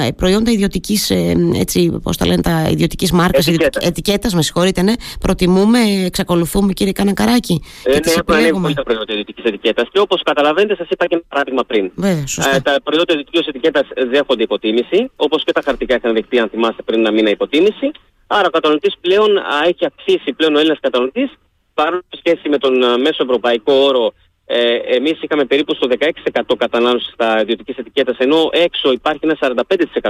ε, 0.00 0.10
προϊόντα 0.16 0.50
ιδιωτικής, 0.50 1.10
ε, 1.10 1.34
έτσι, 1.54 1.98
πώς 2.02 2.16
τα 2.16 2.26
λένε, 2.26 2.42
τα 2.42 2.68
ιδιωτικής 2.70 3.12
μάρκας, 3.12 3.46
ετικέτας, 3.80 4.34
με 4.34 4.42
συγχωρείτε, 4.42 4.82
ναι, 4.82 4.92
προτιμούμε, 5.20 5.78
εξακολουθούμε, 6.04 6.72
κύριε 6.72 6.92
Κανακαράκη. 6.92 7.62
Ε, 7.84 7.90
ναι, 7.90 7.96
έχουν 8.12 8.34
ανέβει 8.34 8.74
τα 8.74 8.82
προϊόντα 8.82 9.12
ιδιωτικής 9.12 9.44
ετικέτας 9.44 9.88
και 9.92 9.98
όπως 9.98 10.22
καταλαβαίνετε, 10.22 10.74
σας 10.76 10.86
είπα 10.90 11.06
και 11.06 11.14
ένα 11.14 11.24
παράδειγμα 11.28 11.64
πριν. 11.64 11.90
Βέβαια, 11.94 12.24
ε, 12.54 12.60
τα 12.60 12.80
προϊόντα 12.84 13.12
ιδιωτικής 13.12 13.46
ετικέτας 13.46 13.86
δέχονται 14.10 14.42
υποτίμηση, 14.42 15.10
όπως 15.16 15.44
και 15.44 15.52
τα 15.52 15.62
χαρτικά 15.64 15.94
είχαν 15.94 16.14
δεχτεί, 16.14 16.38
αν 16.38 16.48
θυμάστε, 16.48 16.82
πριν 16.82 16.98
ένα 16.98 17.10
μήνα 17.10 17.30
υποτίμηση. 17.30 17.90
Άρα 18.26 18.46
ο 18.46 18.50
καταναλωτής 18.50 18.94
πλέον 19.00 19.36
α, 19.36 19.42
έχει 19.66 19.84
αυξήσει 19.84 20.32
πλέον 20.32 20.54
ο 20.54 20.58
Έλληνας 20.58 20.78
καταναλωτής 20.80 21.30
παρόλο 21.74 22.02
σχέση 22.16 22.48
με 22.48 22.58
τον 22.58 22.84
α, 22.84 22.98
μέσο 22.98 23.22
ευρωπαϊκό 23.22 23.72
όρο 23.72 24.12
ε, 24.50 24.76
Εμείς 24.96 25.22
είχαμε 25.22 25.44
περίπου 25.44 25.74
στο 25.74 25.88
16% 25.98 26.40
κατανάλωση 26.58 27.10
στα 27.12 27.40
ιδιωτική 27.40 27.74
ετικέτα, 27.76 28.14
ενώ 28.18 28.48
έξω 28.52 28.92
υπάρχει 28.92 29.20
ένα 29.22 29.36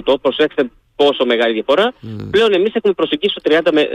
45%. 0.04 0.14
Προσέξτε 0.20 0.70
πόσο 0.96 1.24
μεγάλη 1.24 1.52
διαφορά. 1.52 1.92
Mm. 1.92 2.28
Πλέον 2.30 2.52
εμείς 2.52 2.74
έχουμε 2.74 2.92
προσεγγίσει 2.92 3.34
το 3.42 3.60
30% 3.64 3.72
με, 3.72 3.88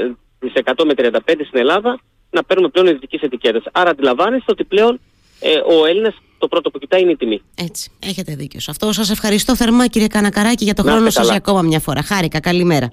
με 0.85 0.93
35% 0.95 1.17
στην 1.25 1.59
Ελλάδα 1.59 1.99
να 2.29 2.43
παίρνουμε 2.43 2.69
πλέον 2.69 2.87
ιδιωτικές 2.87 3.21
ετικέτες. 3.21 3.63
Άρα 3.71 3.89
αντιλαμβάνεστε 3.89 4.51
ότι 4.51 4.63
πλέον 4.63 4.99
ε, 5.39 5.73
ο 5.73 5.85
Έλληνας 5.85 6.13
το 6.37 6.47
πρώτο 6.47 6.69
που 6.71 6.79
κοιτάει 6.79 7.01
είναι 7.01 7.11
η 7.11 7.15
τιμή. 7.17 7.41
Έτσι. 7.55 7.91
Έχετε 7.99 8.35
δίκιο 8.35 8.59
σε 8.59 8.71
αυτό. 8.71 8.91
Σας 8.91 9.09
ευχαριστώ 9.09 9.55
θερμά, 9.55 9.87
κύριε 9.87 10.07
Κανακαράκη, 10.07 10.63
για 10.63 10.73
το 10.73 10.83
χρόνο 10.83 11.09
σας 11.09 11.29
ακόμα 11.29 11.61
μια 11.61 11.79
φορά. 11.79 12.01
Χάρηκα. 12.03 12.39
Καλημέρα. 12.39 12.89